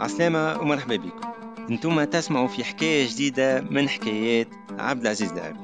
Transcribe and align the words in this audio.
عسلامة 0.00 0.60
ومرحبا 0.60 0.96
بكم. 0.96 1.28
أنتم 1.70 2.04
تسمعوا 2.04 2.48
في 2.48 2.64
حكاية 2.64 3.08
جديدة 3.08 3.60
من 3.60 3.88
حكايات 3.88 4.48
عبد 4.78 5.00
العزيز 5.00 5.32
العربي 5.32 5.60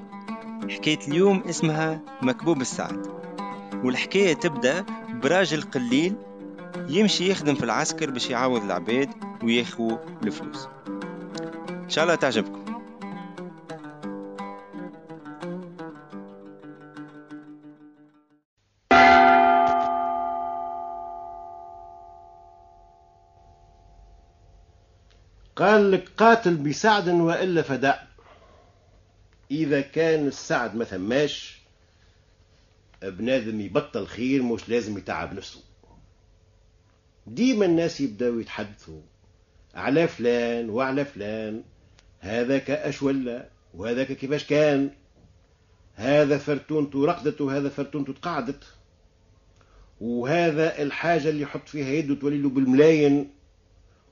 حكاية 0.71 0.98
اليوم 1.09 1.43
اسمها 1.48 2.01
مكبوب 2.22 2.61
السعد. 2.61 3.07
والحكاية 3.85 4.35
تبدأ 4.35 4.85
براجل 5.22 5.62
قليل 5.62 6.14
يمشي 6.88 7.30
يخدم 7.30 7.54
في 7.54 7.64
العسكر 7.64 8.10
باش 8.10 8.30
يعوض 8.30 8.64
العباد 8.64 9.10
وياخو 9.42 9.96
الفلوس. 10.22 10.68
إن 11.71 11.88
شاء 11.88 12.04
الله 12.04 12.14
تعجبكم. 12.14 12.65
قال 25.56 25.91
لك 25.91 26.09
قاتل 26.16 26.56
بسعد 26.56 27.09
وإلا 27.09 27.62
فداء 27.62 28.09
إذا 29.51 29.80
كان 29.80 30.27
السعد 30.27 30.77
ما 30.77 30.84
ثماش 30.84 31.59
بنادم 33.02 33.61
يبطل 33.61 34.06
خير 34.06 34.42
مش 34.42 34.69
لازم 34.69 34.98
يتعب 34.98 35.34
نفسه. 35.34 35.61
ديما 37.27 37.66
الناس 37.66 38.00
يبداو 38.00 38.38
يتحدثوا 38.38 39.00
على 39.74 40.09
فلان 40.09 40.70
وعلى 40.70 41.05
فلان 41.05 41.62
هذا 42.20 42.59
كأش 42.59 43.02
ولا 43.02 43.48
وهذاك 43.75 44.12
كيفاش 44.12 44.45
كان 44.45 44.91
هذا 45.95 46.38
فرتونته 46.38 47.06
رقدت 47.06 47.41
وهذا 47.41 47.69
فرتونته 47.69 48.12
تقعدت. 48.12 48.64
وهذا 50.00 50.83
الحاجة 50.83 51.28
اللي 51.28 51.42
يحط 51.42 51.69
فيها 51.69 51.86
يده 51.88 52.14
تولي 52.14 52.38
له 52.38 52.48
بالملاين 52.48 53.30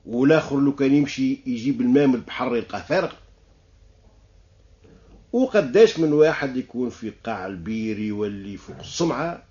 والآخر 0.05 0.59
لو 0.59 0.75
كان 0.75 0.93
يمشي 0.93 1.39
يجيب 1.45 1.81
الماء 1.81 2.07
من 2.07 2.15
البحر 2.15 2.55
يلقاه 2.55 2.79
فارغ. 2.81 3.13
وقداش 5.33 5.99
من 5.99 6.13
واحد 6.13 6.57
يكون 6.57 6.89
في 6.89 7.13
قاع 7.23 7.45
البير 7.45 7.99
يولي 7.99 8.57
فوق 8.57 8.79
السمعة 8.79 9.43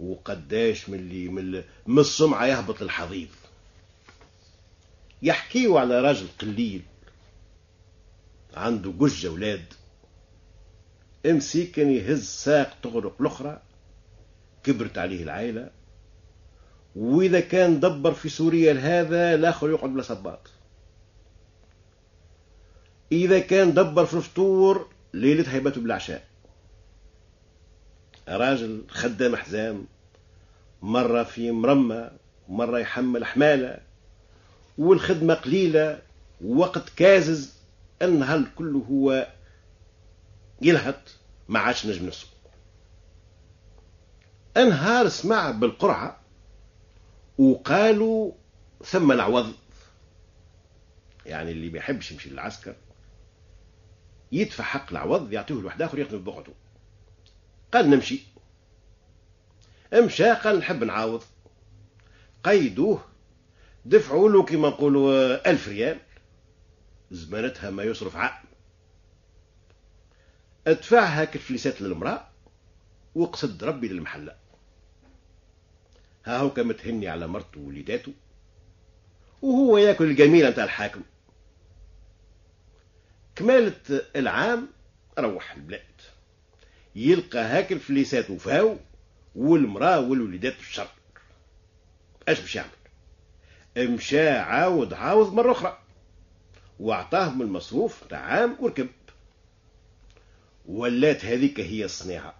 وقداش 0.00 0.88
من 0.88 0.98
اللي 0.98 1.28
من, 1.28 1.62
السمعة 1.98 2.46
يهبط 2.46 2.82
للحضيض. 2.82 3.28
يحكيوا 5.22 5.80
على 5.80 6.00
راجل 6.00 6.26
قليل 6.40 6.82
عنده 8.54 8.90
جج 8.90 9.26
أولاد. 9.26 9.64
كان 11.66 11.90
يهز 11.90 12.24
ساق 12.24 12.76
تغرق 12.82 13.16
الأخرى 13.20 13.62
كبرت 14.64 14.98
عليه 14.98 15.22
العائلة. 15.22 15.70
وإذا 16.96 17.40
كان 17.40 17.80
دبر 17.80 18.12
في 18.14 18.28
سوريا 18.28 18.72
لهذا 18.72 19.34
الآخر 19.34 19.70
يقعد 19.70 19.90
بلا 19.90 20.02
صباط. 20.02 20.50
إذا 23.12 23.38
كان 23.38 23.74
دبر 23.74 24.04
في 24.06 24.14
الفطور 24.14 24.88
ليلة 25.14 25.52
هيبته 25.54 25.80
بالعشاء 25.80 26.24
راجل 28.28 28.84
خدام 28.88 29.36
حزام 29.36 29.86
مرة 30.82 31.22
في 31.22 31.50
مرمى 31.50 32.10
مرة 32.48 32.78
يحمل 32.78 33.24
حمالة 33.24 33.78
والخدمة 34.78 35.34
قليلة 35.34 35.98
وقت 36.44 36.88
كازز 36.96 37.54
النهار 38.02 38.44
كله 38.56 38.78
هو 38.90 39.26
يلهط 40.62 41.00
ما 41.48 41.58
عادش 41.58 41.86
نجم 41.86 42.06
نفسه 42.06 42.26
أنهار 44.56 45.08
سمع 45.08 45.50
بالقرعة 45.50 46.19
وقالوا 47.40 48.32
ثم 48.84 49.12
العوض. 49.12 49.52
يعني 51.26 51.50
اللي 51.50 51.70
ما 51.70 51.78
يحبش 51.78 52.12
يمشي 52.12 52.30
للعسكر 52.30 52.74
يدفع 54.32 54.64
حق 54.64 54.90
العوض 54.90 55.32
يعطيه 55.32 55.54
لواحد 55.54 55.82
آخر 55.82 55.98
يخدم 55.98 56.24
بوقته. 56.24 56.52
قال 57.72 57.90
نمشي. 57.90 58.20
مشى 59.94 60.30
قال 60.30 60.58
نحب 60.58 60.84
نعاوض 60.84 61.22
قيدوه 62.44 63.04
دفعوا 63.84 64.28
له 64.28 64.42
كما 64.42 64.68
نقولوا 64.68 65.50
ألف 65.50 65.68
ريال. 65.68 65.98
زمانتها 67.10 67.70
ما 67.70 67.82
يصرف 67.82 68.16
عام 68.16 68.44
ادفعها 70.66 71.24
كالفليسات 71.24 71.82
للمرأة 71.82 72.28
وقصد 73.14 73.64
ربي 73.64 73.88
للمحلة. 73.88 74.36
ها 76.24 76.38
هو 76.38 76.50
كمتهني 76.50 77.08
على 77.08 77.26
مرته 77.26 77.60
ووليداته 77.60 78.12
وهو 79.42 79.78
ياكل 79.78 80.04
الجميلة 80.04 80.50
نتاع 80.50 80.64
الحاكم. 80.64 81.02
كمالة 83.36 84.02
العام 84.16 84.68
روح 85.18 85.52
البلاد. 85.52 85.82
يلقى 86.96 87.38
هاك 87.38 87.72
الفليسات 87.72 88.30
وفاو 88.30 88.76
والمرأة 89.34 90.00
والوليدات 90.00 90.58
الشر. 90.60 90.88
اش 92.28 92.40
باش 92.40 92.56
يعمل؟ 92.56 92.70
مشى 93.78 94.28
عاود 94.28 94.92
عاود 94.94 95.32
مرة 95.32 95.52
أخرى. 95.52 95.78
وأعطاهم 96.80 97.42
المصروف 97.42 98.04
تاع 98.08 98.18
عام 98.18 98.56
وركب. 98.60 98.88
ولات 100.66 101.24
هذيك 101.24 101.60
هي 101.60 101.84
الصنيعة. 101.84 102.34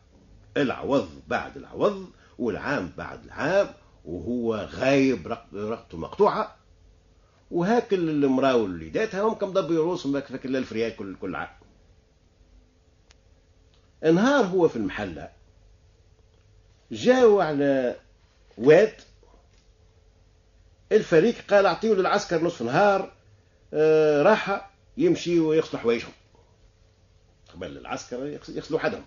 العوض 0.56 1.22
بعد 1.28 1.56
العوض 1.56 2.10
والعام 2.40 2.92
بعد 2.98 3.24
العام 3.24 3.68
وهو 4.04 4.54
غايب 4.54 5.28
رقبته 5.54 5.98
مقطوعة. 5.98 6.56
وهاك 7.50 7.94
المرأة 7.94 8.56
والوليدات 8.56 9.14
هم 9.14 9.34
كم 9.34 9.50
ضبوا 9.52 9.76
رؤوسهم 9.76 10.20
فاك 10.20 10.46
الفريال 10.46 10.96
كل 10.96 11.16
كل 11.16 11.34
عام. 11.34 11.48
نهار 14.02 14.44
هو 14.44 14.68
في 14.68 14.76
المحلة. 14.76 15.30
جاوا 16.92 17.42
على 17.42 17.96
واد 18.58 18.94
الفريق 20.92 21.34
قال 21.50 21.66
اعطيه 21.66 21.94
للعسكر 21.94 22.44
نصف 22.44 22.62
نهار 22.62 23.12
آه 23.74 24.22
راحة 24.22 24.70
يمشي 24.96 25.40
ويغسلوا 25.40 25.82
حوايجهم 25.82 26.12
قبل 27.54 27.78
العسكر 27.78 28.26
يغسلوا 28.48 28.80
حدهم 28.80 29.04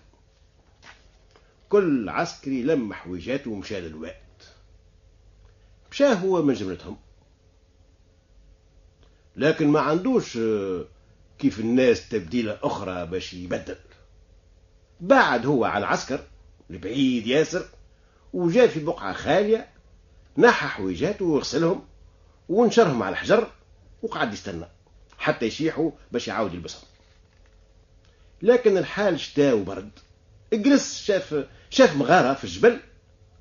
كل 1.74 2.08
عسكري 2.08 2.62
لم 2.62 2.92
حويجاته 2.92 3.50
ومشى 3.50 3.80
للواد 3.80 4.14
مشى 5.90 6.06
هو 6.06 6.42
من 6.42 6.54
جملتهم. 6.54 6.96
لكن 9.36 9.68
ما 9.68 9.80
عندوش 9.80 10.36
آه، 10.36 10.84
كيف 11.38 11.60
الناس 11.60 12.08
تبديلة 12.08 12.58
أخرى 12.62 13.06
باش 13.06 13.34
يبدل. 13.34 13.76
بعد 15.00 15.46
هو 15.46 15.64
على 15.64 15.84
العسكر 15.84 16.20
البعيد 16.70 17.26
ياسر 17.26 17.66
وجاء 18.32 18.66
في 18.66 18.84
بقعة 18.84 19.12
خالية 19.12 19.68
نحى 20.38 20.66
حويجاته 20.66 21.24
وغسلهم 21.24 21.82
ونشرهم 22.48 23.02
على 23.02 23.12
الحجر 23.12 23.50
وقعد 24.02 24.32
يستنى 24.32 24.66
حتى 25.18 25.46
يشيحوا 25.46 25.90
باش 26.12 26.28
يعاود 26.28 26.54
يلبسهم. 26.54 26.84
لكن 28.42 28.78
الحال 28.78 29.20
شتاء 29.20 29.56
وبرد. 29.56 29.90
جلس 30.62 31.02
شاف 31.02 31.46
شاف 31.70 31.96
مغارة 31.96 32.34
في 32.34 32.44
الجبل 32.44 32.80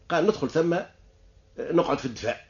قال 0.09 0.23
ندخل 0.23 0.49
ثم 0.49 0.79
نقعد 1.59 1.97
في 1.97 2.05
الدفاع. 2.05 2.45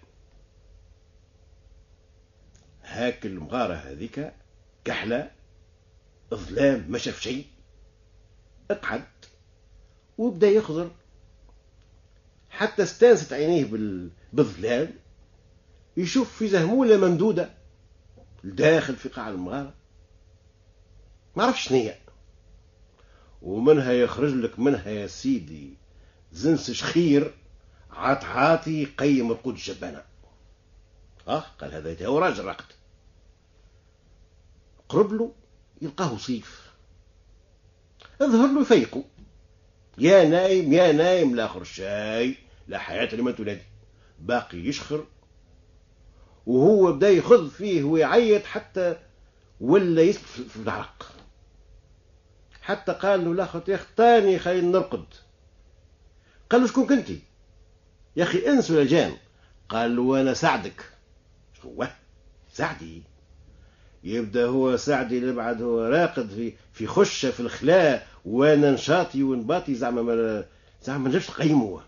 هاك 2.84 3.26
المغارة 3.26 3.74
هذيك 3.74 4.34
كحلة 4.86 5.32
ظلام 6.34 6.86
ما 6.90 6.98
شاف 6.98 7.22
شيء 7.22 7.46
اقعد. 8.72 9.04
وبدأ 10.18 10.48
يخضر. 10.48 10.92
حتى 12.50 12.84
استانست 12.84 13.34
عينيه 13.34 13.66
بالظلام 14.34 14.94
يشوف 15.98 16.38
في 16.38 16.48
زهمولة 16.48 16.98
ممدودة 16.98 17.50
داخل 18.44 18.96
في 18.96 19.10
قاع 19.10 19.30
المغارة. 19.30 19.74
ما 21.36 21.44
عرفش 21.44 21.68
شنية 21.68 22.03
ومنها 23.44 23.94
يخرج 23.94 24.34
لك 24.34 24.60
منها 24.60 24.90
يا 24.90 25.08
سيدي. 25.08 25.74
زنس 26.32 26.72
شخير 26.72 27.34
عاطي 27.92 28.82
يقيم 28.82 29.32
رقود 29.32 29.54
الجبانة 29.54 30.04
آه 31.28 31.44
قال 31.60 31.74
هذا 31.74 32.08
هو 32.08 32.20
راجل 32.20 32.46
رقد 32.46 32.66
قرب 34.90 35.14
له 35.14 35.32
يلقاه 35.82 36.18
صيف 36.18 36.74
اظهر 38.22 38.54
له 38.54 38.62
يفيقه 38.62 39.04
يا 39.98 40.26
نايم 40.26 40.74
يا 40.74 40.92
نايم 40.92 41.36
لا 41.36 41.58
الشاي 41.58 42.36
لا 42.68 42.78
حياة 42.78 43.16
لمن 43.16 43.36
تنادي. 43.36 43.62
باقي 44.20 44.58
يشخر 44.58 45.06
وهو 46.46 46.92
بدا 46.92 47.10
يخذ 47.10 47.50
فيه 47.50 47.84
ويعيط 47.84 48.44
حتى 48.44 48.98
ولا 49.62 50.02
يسبح 50.02 50.24
في 50.50 50.56
العرق. 50.56 51.12
حتى 52.64 52.92
قال 52.92 53.26
له 53.26 53.36
لاخت 53.36 53.70
يا 53.70 53.76
أخي 53.76 53.86
تاني 53.98 54.40
خلينا 54.40 54.68
نرقد 54.68 55.06
قال 56.50 56.62
له 56.62 56.68
شكون 56.68 56.88
كنتي؟ 56.88 57.20
يا 58.16 58.24
أخي 58.24 58.48
أنس 58.48 58.72
ولا 58.72 58.86
جان. 58.86 59.14
قال 59.70 59.96
له 59.96 60.22
أنا 60.22 60.34
ساعدك 60.34 60.86
شو 61.62 61.86
سعدي. 62.54 63.04
يبدأ 64.04 64.46
هو 64.46 64.78
سعدي 64.78 65.18
اللي 65.18 65.34
بعد 65.34 65.62
هو 65.62 65.82
راقد 65.82 66.30
في 66.30 66.54
في 66.74 66.88
خشة 66.88 67.32
في 67.32 67.40
الخلاء. 67.40 68.08
وأنا 68.26 68.72
نشاطي 68.72 69.24
ونباطي 69.24 69.76
زعما 69.76 70.02
ما 70.02 70.46
زعما 70.84 71.10
ما 71.10 71.16
نقيمه 71.16 71.82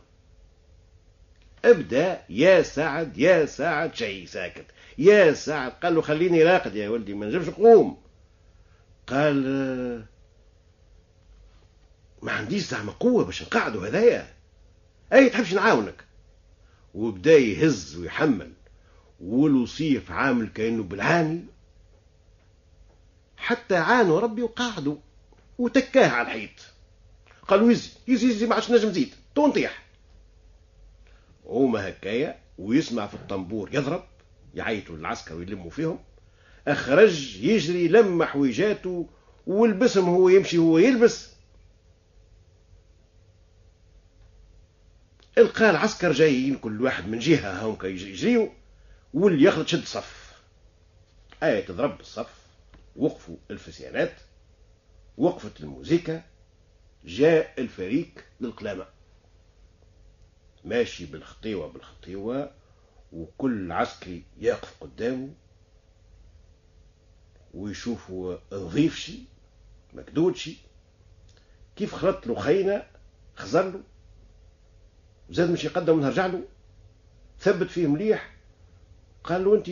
أبدأ 1.65 2.21
يا 2.29 2.61
سعد 2.61 3.17
يا 3.17 3.45
سعد 3.45 3.95
شيء 3.95 4.25
ساكت. 4.25 4.65
يا 4.97 5.33
سعد. 5.33 5.71
قال 5.71 5.95
له 5.95 6.01
خليني 6.01 6.43
راقد 6.43 6.75
يا 6.75 6.89
ولدي 6.89 7.13
ما 7.13 7.25
نجمش 7.25 7.47
نقوم. 7.47 7.97
قال 9.07 10.05
ما 12.25 12.31
عنديش 12.31 12.63
زعما 12.63 12.91
قوة 12.91 13.25
باش 13.25 13.43
نقعدوا 13.43 13.87
هذايا. 13.87 14.33
أي 15.13 15.29
تحبش 15.29 15.53
نعاونك. 15.53 16.03
وبدا 16.93 17.37
يهز 17.37 17.95
ويحمل 17.95 18.53
والوصيف 19.19 20.11
عامل 20.11 20.47
كأنه 20.47 20.83
بالعاني. 20.83 21.45
حتى 23.37 23.75
عانوا 23.75 24.19
ربي 24.19 24.41
وقعدوا 24.41 24.95
وتكاه 25.57 26.09
على 26.09 26.27
الحيط. 26.27 26.51
قالوا 27.47 27.71
يزي 27.71 27.89
يزي 28.07 28.27
يزي 28.27 28.45
ما 28.45 28.55
عادش 28.55 28.71
نجم 28.71 28.91
زيد 28.91 29.13
تو 29.35 29.47
نطيح. 29.47 29.85
هما 31.45 31.89
هكايا 31.89 32.39
ويسمع 32.57 33.07
في 33.07 33.13
الطنبور 33.13 33.69
يضرب 33.73 34.03
يعيطوا 34.55 34.97
للعسكر 34.97 35.35
ويلموا 35.35 35.69
فيهم. 35.69 35.99
أخرج 36.67 37.37
يجري 37.43 37.87
لم 37.87 38.23
حويجاته 38.23 39.09
ولبسهم 39.47 40.09
هو 40.09 40.29
يمشي 40.29 40.57
هو 40.57 40.77
يلبس. 40.77 41.34
القى 45.37 45.69
العسكر 45.69 46.11
جايين 46.11 46.57
كل 46.57 46.81
واحد 46.81 47.07
من 47.07 47.19
جهة 47.19 47.65
هم 47.65 47.77
يجريوا 47.83 48.49
واللي 49.13 49.43
ياخذ 49.43 49.65
شد 49.65 49.83
صف. 49.83 50.41
آية 51.43 51.65
تضرب 51.65 51.99
الصف 51.99 52.45
وقفوا 52.95 53.37
الفسيانات. 53.51 54.13
وقفت 55.17 55.59
الموزيكا. 55.59 56.23
جاء 57.05 57.61
الفريق 57.61 58.25
للقلامة. 58.41 58.85
ماشي 60.65 61.05
بالخطيوة 61.05 61.67
بالخطيوة. 61.67 62.51
وكل 63.13 63.71
عسكري 63.71 64.23
يقف 64.37 64.73
قدامه. 64.81 65.29
ويشوفوا 67.53 68.37
نظيف 68.51 68.95
شي 68.95 69.19
مكدود 69.93 70.35
شي. 70.35 70.57
كيف 71.75 71.95
خلط 71.95 72.27
له 72.27 72.39
خينة 72.39 72.83
خزر 73.35 73.69
له. 73.69 73.83
زاد 75.29 75.51
مش 75.51 75.63
يقدم 75.63 75.97
ونرجع 75.97 76.25
له 76.25 76.43
ثبت 77.39 77.69
فيه 77.69 77.87
مليح 77.87 78.35
قال 79.23 79.43
له 79.43 79.55
أنت 79.55 79.69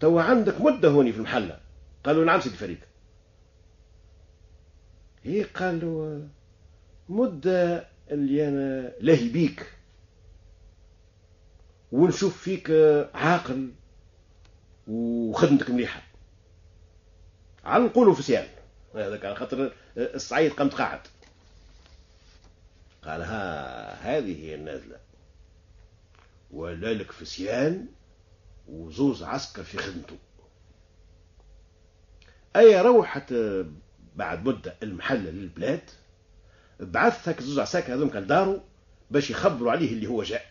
توا 0.00 0.22
عندك 0.22 0.60
مدة 0.60 0.88
هوني 0.88 1.12
في 1.12 1.18
المحلة. 1.18 1.60
قال 2.04 2.16
له 2.16 2.24
نعم 2.24 2.40
سيدي 2.40 2.56
فريد. 2.56 2.78
هي 5.24 5.42
قال 5.42 5.80
له 5.80 6.28
مدة 7.08 7.86
اللي 8.10 8.48
أنا 8.48 8.92
لاهي 9.00 9.28
بيك. 9.28 9.72
ونشوف 11.92 12.42
فيك 12.42 12.70
عاقل 13.14 13.70
وخدمتك 14.88 15.70
مليحة. 15.70 16.02
على 17.64 17.84
نقولوا 17.84 18.14
في 18.14 18.22
سيان. 18.22 18.46
هذاك 18.94 19.24
على 19.24 19.34
خاطر 19.34 19.72
الصعيد 19.96 20.52
قمت 20.52 20.74
قاعد 20.74 21.00
قال 23.04 23.22
ها 23.22 23.94
هذه 23.94 24.44
هي 24.44 24.54
النازلة. 24.54 24.98
ولا 26.50 26.94
لك 26.94 27.12
فسيان 27.12 27.86
وزوز 28.68 29.22
عسكر 29.22 29.62
في 29.62 29.78
خدمته. 29.78 30.18
أي 32.56 32.80
روحت 32.80 33.34
بعد 34.14 34.48
مدة 34.48 34.74
المحلة 34.82 35.30
للبلاد 35.30 35.90
بعث 36.80 37.28
هك 37.28 37.42
زوز 37.42 37.58
عساكر 37.58 37.94
هذوم 37.94 38.08
كان 38.08 38.60
باش 39.10 39.30
يخبروا 39.30 39.72
عليه 39.72 39.92
اللي 39.92 40.06
هو 40.06 40.22
جاء. 40.22 40.46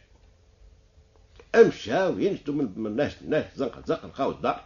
أمشى 1.55 2.03
وينشدوا 2.03 2.53
من 2.53 2.95
ناس 2.95 3.23
ناس 3.23 3.45
زنقة 3.55 3.83
زنقة 3.85 4.07
لقاو 4.07 4.31
الدار 4.31 4.65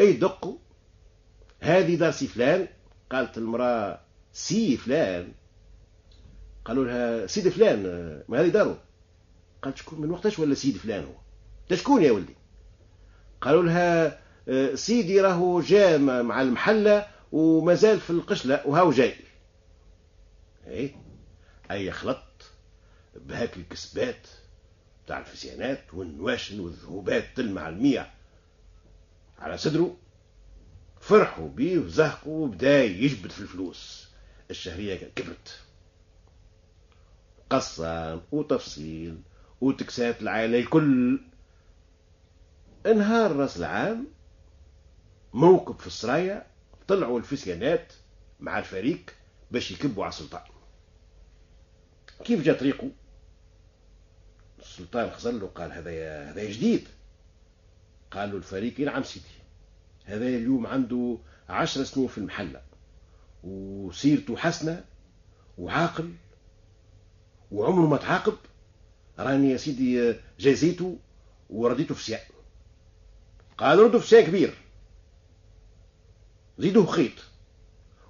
أي 0.00 0.12
دقوا 0.12 0.58
هذه 1.60 1.94
دار 1.94 2.10
سي 2.10 2.26
فلان. 2.26 2.68
قالت 3.10 3.38
المرأة 3.38 4.00
سي 4.32 4.76
فلان. 4.76 5.32
قالوا 6.70 6.84
لها 6.84 7.26
سيد 7.26 7.48
فلان 7.48 7.82
ما 8.28 8.40
هذه 8.40 8.48
دارو؟ 8.48 8.76
قالت 9.62 9.76
شكون 9.76 10.00
من 10.00 10.10
وقتاش 10.10 10.38
ولا 10.38 10.54
سيد 10.54 10.76
فلان 10.76 11.04
هو؟ 11.04 11.76
شكون 11.76 12.02
يا 12.02 12.12
ولدي؟ 12.12 12.34
قالوا 13.40 13.62
لها 13.62 14.20
آه، 14.48 14.74
سيدي 14.74 15.20
راهو 15.20 15.60
جاء 15.60 15.98
مع 15.98 16.42
المحلة 16.42 17.06
ومازال 17.32 18.00
في 18.00 18.10
القشلة 18.10 18.66
وهاو 18.66 18.90
جاي. 18.90 19.14
إيه؟ 20.66 20.94
أي 21.70 21.92
خلط 21.92 22.52
بهاك 23.16 23.56
الكسبات 23.56 24.26
تاع 25.06 25.18
الفسيانات 25.18 25.94
والنواشن 25.94 26.60
والذهوبات 26.60 27.24
تلمع 27.36 27.68
المية 27.68 28.10
على 29.38 29.58
صدره 29.58 29.96
فرحوا 31.00 31.48
بيه 31.48 31.78
وزهقوا 31.78 32.44
وبدأ 32.44 32.84
يجبد 32.84 33.30
في 33.30 33.40
الفلوس. 33.40 34.08
الشهرية 34.50 35.10
كبرت. 35.16 35.60
قصة 37.50 38.22
وتفصيل 38.32 39.20
وتكسات 39.60 40.22
العائلة 40.22 40.58
الكل. 40.58 41.20
انهار 42.86 43.36
رأس 43.36 43.56
العام 43.56 44.06
موكب 45.34 45.78
في 45.78 45.86
السرايا 45.86 46.46
طلعوا 46.88 47.18
الفسيانات 47.18 47.92
مع 48.40 48.58
الفريق 48.58 49.00
باش 49.50 49.70
يكبوا 49.70 50.04
على 50.04 50.12
السلطان. 50.12 50.42
كيف 52.24 52.42
جا 52.42 52.52
طريقه؟ 52.52 52.90
السلطان 54.58 55.10
خزر 55.10 55.30
له 55.30 55.46
قال 55.46 55.72
هذا 55.72 56.30
هذا 56.30 56.50
جديد. 56.50 56.88
قال 58.10 58.30
له 58.30 58.36
الفريق 58.36 58.80
نعم 58.80 59.02
سيدي 59.02 59.26
هذا 60.04 60.26
اليوم 60.28 60.66
عنده 60.66 61.18
عشر 61.48 61.84
سنين 61.84 62.08
في 62.08 62.18
المحلة 62.18 62.62
وسيرته 63.44 64.36
حسنة 64.36 64.84
وعاقل 65.58 66.12
وعمره 67.50 67.86
ما 67.86 67.96
تعاقب. 67.96 68.34
راني 69.18 69.50
يا 69.50 69.56
سيدي 69.56 70.14
جازيته 70.38 70.98
ورديته 71.50 71.94
في 71.94 72.04
سياق. 72.04 72.26
قال 73.58 73.78
ردوا 73.78 74.00
في 74.00 74.06
شيء 74.06 74.26
كبير. 74.26 74.54
زيدوه 76.58 76.86
خيط. 76.86 77.12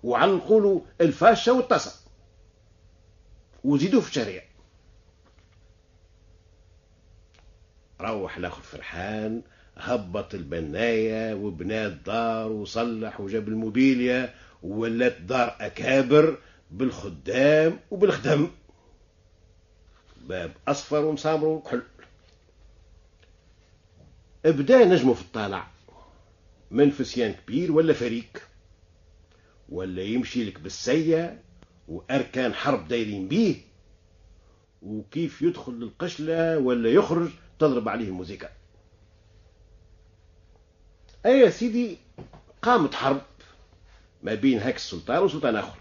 وعن 0.02 0.28
نقولوا 0.28 0.80
الفاشة 1.00 1.52
والطاسة. 1.52 2.00
وزيدوه 3.64 4.00
في 4.00 4.08
الشارع. 4.08 4.42
روح 8.00 8.36
الآخر 8.36 8.62
فرحان 8.62 9.42
هبط 9.76 10.34
البناية 10.34 11.34
وبنى 11.34 11.86
الدار 11.86 12.52
وصلح 12.52 13.20
وجاب 13.20 13.48
الموبيليا 13.48 14.34
وولات 14.62 15.20
دار 15.20 15.56
أكابر 15.60 16.38
بالخدام 16.70 17.80
وبالخدم. 17.90 18.50
باب 20.20 20.52
أصفر 20.68 21.04
ومسامر 21.04 21.46
وكحل 21.46 21.82
ابدا 24.46 24.84
نجمه 24.84 25.14
في 25.14 25.22
الطالع. 25.22 25.66
من 26.70 26.90
فسيان 26.90 27.32
كبير 27.32 27.72
ولا 27.72 27.92
فريق؟ 27.92 28.42
ولا 29.68 30.02
يمشي 30.02 30.44
لك 30.44 30.60
بالسية 30.60 31.42
وأركان 31.88 32.54
حرب 32.54 32.88
دايرين 32.88 33.28
بيه؟ 33.28 33.56
وكيف 34.82 35.42
يدخل 35.42 35.72
للقشلة 35.72 36.58
ولا 36.58 36.90
يخرج 36.90 37.30
تضرب 37.58 37.88
عليه 37.88 38.08
الموسيقى؟ 38.08 38.50
أي 41.26 41.40
يا 41.40 41.50
سيدي 41.50 41.98
قامت 42.62 42.94
حرب 42.94 43.22
ما 44.22 44.34
بين 44.34 44.58
هاك 44.58 44.76
السلطان 44.76 45.22
وسلطان 45.22 45.56
آخر. 45.56 45.78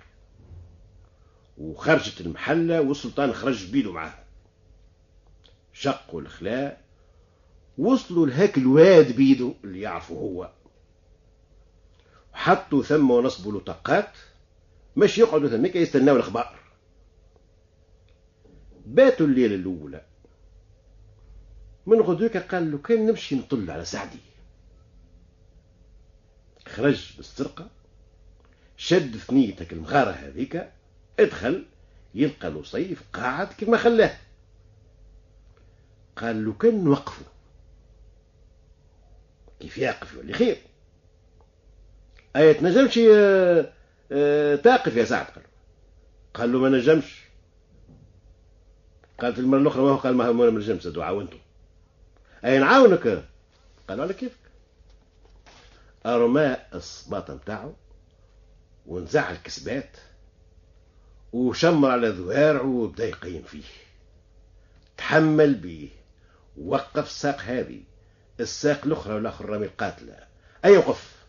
وخرجت 1.57 2.21
المحلة 2.21 2.81
والسلطان 2.81 3.33
خرج 3.33 3.71
بيدو 3.71 3.91
معاه 3.91 4.28
شقوا 5.79 6.21
الخلاء 6.21 6.81
وصلوا 7.77 8.27
لهاك 8.27 8.57
الواد 8.57 9.15
بيدو 9.15 9.53
اللي 9.63 9.81
يعرفه 9.81 10.15
هو. 10.15 10.51
حطوا 12.33 12.83
ثم 12.83 13.11
ونصبوا 13.11 13.51
له 13.51 13.59
طاقات 13.59 14.11
مش 14.95 15.17
يقعدوا 15.17 15.49
ثمك 15.49 15.75
يستناو 15.75 16.15
الأخبار. 16.15 16.59
باتوا 18.85 19.25
الليلة 19.25 19.55
الأولى. 19.55 20.05
من 21.85 22.01
غدوك 22.01 22.37
قال 22.37 22.71
له 22.71 22.77
كان 22.77 23.05
نمشي 23.05 23.35
نطل 23.35 23.71
على 23.71 23.85
سعدي. 23.85 24.19
خرج 26.67 27.13
بالسرقة 27.17 27.69
شد 28.77 29.17
ثنيتك 29.17 29.73
المغارة 29.73 30.11
هذيك 30.11 30.69
ادخل 31.19 31.65
يلقى 32.15 32.49
له 32.49 32.63
صيف 32.63 33.03
قاعد 33.13 33.47
كما 33.47 33.77
خلاه. 33.77 34.17
قال 36.19 36.45
له 36.45 36.53
كان 36.53 36.83
نوقفه. 36.83 37.25
كيف 39.59 39.77
يقف؟ 39.77 40.13
يولي 40.13 40.33
خير. 40.33 40.57
أي 42.35 42.53
تنجمش 42.53 42.99
آه، 43.13 43.71
آه، 44.11 44.55
تقف 44.55 44.95
يا 44.95 45.05
سعد؟ 45.05 45.25
قال 45.25 45.43
قال 46.33 46.51
له 46.51 46.59
ما 46.59 46.69
نجمش. 46.69 47.21
قالت 49.19 49.39
المرة 49.39 49.59
الأخرى 49.59 49.83
ما 49.83 49.91
هو 49.91 49.97
قال 49.97 50.15
ما 50.15 50.51
نجمش 50.51 50.87
دعاء 50.87 51.15
وأنتم 51.15 51.37
أي 52.45 52.59
نعاونك؟ 52.59 53.23
قالوا 53.89 54.03
على 54.03 54.13
كيفك. 54.13 54.39
أرمى 56.05 56.57
الصباط 56.73 57.31
نتاعو 57.31 57.73
ونزع 58.85 59.31
الكسبات 59.31 59.97
وشمر 61.33 61.89
على 61.89 62.07
ذوارعه 62.07 62.67
وبدا 62.67 63.05
يقيم 63.05 63.41
فيه. 63.41 63.63
تحمل 64.97 65.53
بيه. 65.53 65.98
وقف 66.59 67.07
الساق 67.07 67.41
هذه. 67.41 67.83
الساق 68.39 68.85
الأخرى 68.85 69.13
والاخر 69.13 69.45
رامي 69.45 69.65
القاتله 69.65 70.27
أي 70.65 70.77
وقف؟ 70.77 71.19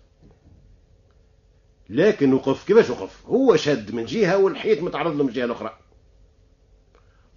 لكن 1.88 2.32
وقف 2.32 2.66
كيفاش 2.66 2.90
وقف؟ 2.90 3.26
هو 3.26 3.56
شد 3.56 3.94
من 3.94 4.04
جهة 4.04 4.36
والحيط 4.36 4.82
متعرض 4.82 5.16
له 5.16 5.22
من 5.22 5.28
الجهة 5.28 5.44
الأخرى. 5.44 5.78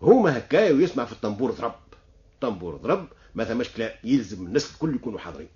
هما 0.01 0.37
هكايا 0.37 0.73
ويسمع 0.73 1.05
في 1.05 1.11
الطنبور 1.11 1.51
ضرب. 1.51 1.75
طنبور 2.41 2.77
ضرب 2.77 3.07
ما 3.35 3.43
ثماش 3.43 3.69
كلام 3.69 3.91
يلزم 4.03 4.45
الناس 4.45 4.71
الكل 4.71 4.95
يكونوا 4.95 5.19
حاضرين. 5.19 5.49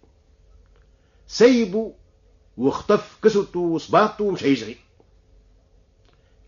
سيبوا 1.27 1.91
واختف 2.58 3.17
كسرته 3.24 3.60
وصباطه 3.60 4.24
ومشى 4.24 4.48
يجري. 4.48 4.77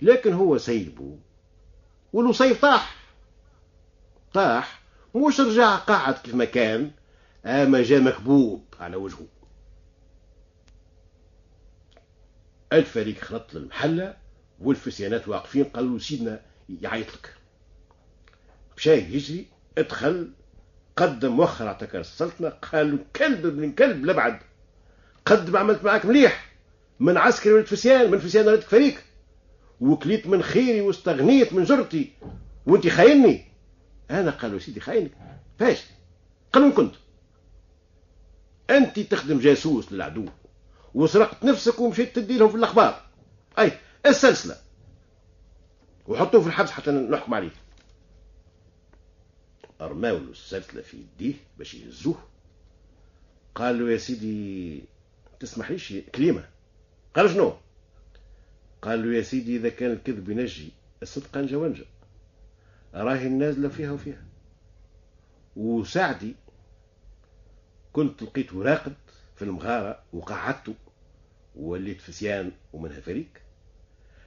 لكن 0.01 0.33
هو 0.33 0.57
سيبه 0.57 1.17
والوصيف 2.13 2.61
طاح. 2.61 2.95
طاح. 4.33 4.81
مش 5.15 5.39
رجع 5.39 5.75
قاعد 5.75 6.13
كيف 6.13 6.35
ما 6.35 6.45
كان 6.45 6.91
اما 7.45 7.83
جا 7.83 7.99
مكبوب 7.99 8.63
على 8.79 8.95
وجهه. 8.95 9.27
الفريق 12.73 13.17
خلط 13.21 13.53
للمحلة 13.53 14.15
والفسيانات 14.59 15.27
واقفين 15.27 15.63
قالوا 15.63 15.99
سيدنا 15.99 16.39
يعيط 16.81 17.07
لك. 17.07 17.33
مشى 18.77 18.93
يجري 18.93 19.45
ادخل 19.77 20.31
قدم 20.95 21.39
وخر 21.39 21.67
اعتكر 21.67 21.99
السلطنة 21.99 22.49
قالوا 22.49 22.99
كلب 23.15 23.45
ابن 23.45 23.71
كلب 23.71 24.05
لبعد 24.05 24.39
قدم 25.25 25.57
عملت 25.57 25.83
معاك 25.83 26.05
مليح 26.05 26.51
من 26.99 27.17
عسكري 27.17 27.53
ولد 27.53 27.65
فسيان 27.65 28.11
من 28.11 28.19
فسيان 28.19 28.47
ولدك 28.47 28.67
فريق. 28.67 29.03
وكليت 29.81 30.27
من 30.27 30.43
خيري 30.43 30.81
واستغنيت 30.81 31.53
من 31.53 31.63
جرتي. 31.63 32.13
وانت 32.65 32.87
خايني. 32.87 33.48
أنا 34.09 34.31
قالوا 34.31 34.59
سيدي 34.59 34.79
خاينك 34.79 35.11
فاش؟ 35.59 35.83
قالوا 36.53 36.71
كنت؟ 36.71 36.95
أنت 38.69 38.99
تخدم 38.99 39.39
جاسوس 39.39 39.91
للعدو 39.91 40.25
وسرقت 40.93 41.43
نفسك 41.43 41.79
ومشيت 41.79 42.15
تدي 42.15 42.37
لهم 42.37 42.49
في 42.49 42.55
الأخبار. 42.55 43.05
أي 43.59 43.71
السلسلة. 44.05 44.57
وحطوه 46.07 46.41
في 46.41 46.47
الحبس 46.47 46.71
حتى 46.71 46.91
نحكم 46.91 47.33
عليه. 47.33 47.51
أرماو 49.81 50.17
له 50.17 50.31
السلسلة 50.31 50.81
في 50.81 50.97
يديه 50.97 51.33
باش 51.57 51.73
يهزوه. 51.73 52.23
قال 53.55 53.79
له 53.79 53.91
يا 53.91 53.97
سيدي 53.97 54.83
تسمح 55.39 55.71
ليش 55.71 55.93
كلمة؟ 56.15 56.49
قال 57.15 57.29
شنو؟ 57.29 57.53
قال 58.81 59.03
له 59.03 59.17
يا 59.17 59.21
سيدي 59.21 59.55
إذا 59.55 59.69
كان 59.69 59.91
الكذب 59.91 60.29
ينجي 60.29 60.71
الصدق 61.01 61.37
انجا 61.37 61.57
وانجا 61.57 61.85
راهي 62.93 63.27
النازلة 63.27 63.69
فيها 63.69 63.91
وفيها. 63.91 64.23
وسعدي 65.55 66.35
كنت 67.93 68.23
لقيته 68.23 68.63
راقد 68.63 68.93
في 69.35 69.41
المغارة 69.41 69.99
وقعدته 70.13 70.73
ووليت 71.55 72.01
فسيان 72.01 72.51
ومنها 72.73 72.99
فريق. 72.99 73.29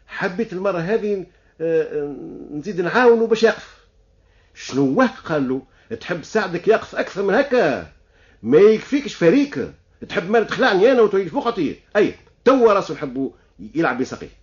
حبيت 0.06 0.52
المرة 0.52 0.78
هذه 0.78 1.26
آه، 1.60 1.82
آه، 1.82 2.16
نزيد 2.50 2.80
نعاونه 2.80 3.26
باش 3.26 3.42
يقف. 3.42 3.86
شنو 4.54 5.02
قال 5.24 5.48
له 5.48 5.62
تحب 6.00 6.22
سعدك 6.22 6.68
يقف 6.68 6.96
أكثر 6.96 7.22
من 7.22 7.34
هكا؟ 7.34 7.92
ما 8.42 8.58
يكفيكش 8.58 9.14
فريق. 9.14 9.72
تحب 10.08 10.30
ما 10.30 10.42
تخلعني 10.42 10.92
أنا 10.92 11.00
وتعيش 11.00 11.28
فوقتي 11.30 11.80
أي 11.96 12.14
توا 12.44 12.72
راسه 12.72 12.94
نحبه 12.94 13.34
يلعب 13.74 13.98
بسقيه. 13.98 14.41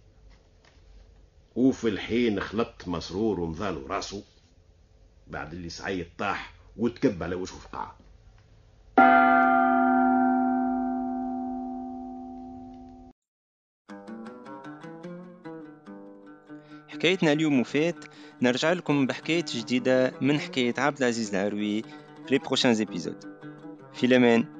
وفي 1.59 1.87
الحين 1.87 2.39
خلط 2.39 2.87
مسرور 2.87 3.39
ومضالو 3.39 3.87
راسه 3.87 4.23
بعد 5.27 5.53
اللي 5.53 5.69
سعيد 5.69 6.07
طاح 6.17 6.53
وتكب 6.77 7.23
على 7.23 7.35
وجهه 7.35 7.59
في 7.59 7.77
حكايتنا 16.87 17.31
اليوم 17.31 17.59
وفات 17.59 18.05
نرجع 18.41 18.73
لكم 18.73 19.07
بحكاية 19.07 19.45
جديدة 19.55 20.13
من 20.21 20.39
حكاية 20.39 20.73
عبد 20.77 20.97
العزيز 20.97 21.35
العروي 21.35 21.81
لي 22.31 22.37
بروشان 22.37 22.73
زيبيزود 22.73 23.23
في 23.93 24.05
الأمان 24.05 24.58